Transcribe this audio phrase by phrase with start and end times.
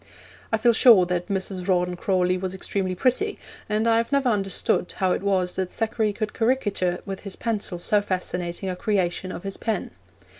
[0.51, 1.67] I feel sure that Mrs.
[1.67, 3.37] Rawdon Crawley was extremely pretty,
[3.69, 7.77] and I have never understood how it was that Thackeray could caricature with his pencil
[7.77, 9.91] so fascinating a creation of his pen.